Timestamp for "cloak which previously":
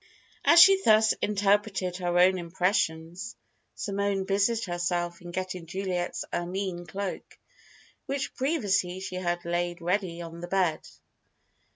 6.87-8.99